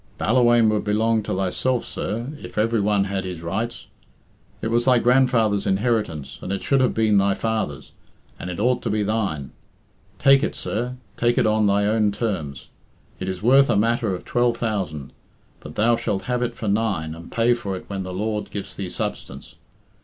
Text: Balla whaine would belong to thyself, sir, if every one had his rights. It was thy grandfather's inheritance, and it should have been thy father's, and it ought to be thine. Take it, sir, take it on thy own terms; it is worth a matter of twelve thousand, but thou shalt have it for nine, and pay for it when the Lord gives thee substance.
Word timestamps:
Balla 0.17 0.41
whaine 0.41 0.67
would 0.69 0.83
belong 0.83 1.21
to 1.21 1.35
thyself, 1.35 1.85
sir, 1.85 2.33
if 2.41 2.57
every 2.57 2.79
one 2.81 3.03
had 3.03 3.23
his 3.23 3.43
rights. 3.43 3.85
It 4.59 4.69
was 4.71 4.85
thy 4.85 4.97
grandfather's 4.97 5.67
inheritance, 5.67 6.39
and 6.41 6.51
it 6.51 6.63
should 6.63 6.81
have 6.81 6.95
been 6.95 7.19
thy 7.19 7.35
father's, 7.35 7.91
and 8.39 8.49
it 8.49 8.59
ought 8.59 8.81
to 8.81 8.89
be 8.89 9.03
thine. 9.03 9.51
Take 10.17 10.41
it, 10.41 10.55
sir, 10.55 10.95
take 11.17 11.37
it 11.37 11.45
on 11.45 11.67
thy 11.67 11.85
own 11.85 12.11
terms; 12.11 12.67
it 13.19 13.29
is 13.29 13.43
worth 13.43 13.69
a 13.69 13.75
matter 13.77 14.15
of 14.15 14.25
twelve 14.25 14.57
thousand, 14.57 15.13
but 15.59 15.75
thou 15.75 15.95
shalt 15.95 16.23
have 16.23 16.41
it 16.41 16.55
for 16.55 16.67
nine, 16.67 17.13
and 17.13 17.31
pay 17.31 17.53
for 17.53 17.77
it 17.77 17.85
when 17.87 18.01
the 18.01 18.11
Lord 18.11 18.49
gives 18.49 18.75
thee 18.75 18.89
substance. 18.89 19.53